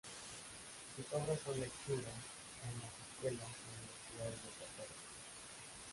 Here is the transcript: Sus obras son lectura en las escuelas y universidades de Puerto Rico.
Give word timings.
Sus 0.95 1.05
obras 1.13 1.37
son 1.45 1.59
lectura 1.59 1.99
en 2.09 2.79
las 2.81 2.89
escuelas 3.07 3.37
y 3.37 3.69
universidades 3.69 4.41
de 4.41 4.47
Puerto 4.57 4.81
Rico. 4.81 5.05